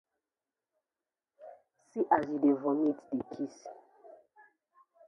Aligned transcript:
See 1.89 2.01
as 2.15 2.23
yu 2.29 2.35
dey 2.43 2.55
vomit 2.61 2.99
dey 3.07 3.21
kdis. 3.29 3.57